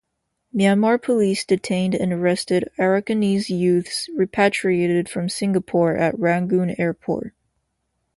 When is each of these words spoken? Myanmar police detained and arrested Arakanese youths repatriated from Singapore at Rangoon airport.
Myanmar 0.51 0.99
police 0.99 1.45
detained 1.45 1.93
and 1.93 2.11
arrested 2.11 2.67
Arakanese 2.79 3.49
youths 3.55 4.09
repatriated 4.15 5.07
from 5.07 5.29
Singapore 5.29 5.95
at 5.95 6.17
Rangoon 6.17 6.73
airport. 6.81 7.35